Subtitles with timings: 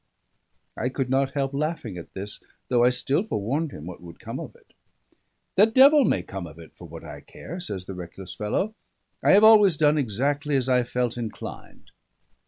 [0.75, 4.39] I could not help laughing at this; though I still forewarned him what would come
[4.39, 4.73] of it.
[5.57, 8.73] "The devil may come of it for what I care," says the reckless fellow.
[9.21, 11.91] "I have always done exactly as I felt inclined."